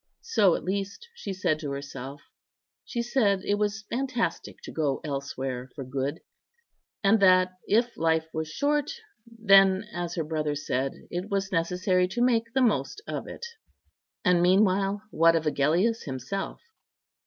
[0.23, 2.23] So at least she said to herself;
[2.83, 6.21] she said it was fantastic to go elsewhere for good,
[7.03, 8.91] and that, if life was short,
[9.27, 13.45] then, as her brother said, it was necessary to make the most of it.
[14.25, 16.59] And meanwhile, what of Agellius himself?